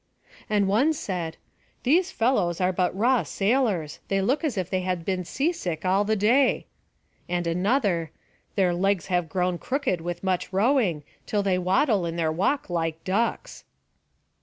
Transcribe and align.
And 0.49 0.67
one 0.67 0.93
said; 0.93 1.37
"These 1.83 2.09
fellows 2.09 2.59
are 2.59 2.73
but 2.73 2.97
raw 2.97 3.21
sailors; 3.21 3.99
they 4.07 4.19
look 4.19 4.43
as 4.43 4.57
if 4.57 4.67
they 4.67 4.81
had 4.81 5.05
been 5.05 5.23
sea 5.23 5.51
sick 5.51 5.85
all 5.85 6.03
the 6.03 6.15
day." 6.15 6.65
And 7.29 7.45
another: 7.45 8.09
"Their 8.55 8.73
legs 8.73 9.05
have 9.13 9.29
grown 9.29 9.59
crooked 9.59 10.01
with 10.01 10.23
much 10.23 10.51
rowing, 10.51 11.03
till 11.27 11.43
they 11.43 11.59
waddle 11.59 12.07
in 12.07 12.15
their 12.15 12.31
walk 12.31 12.67
like 12.67 13.03
ducks." 13.03 13.63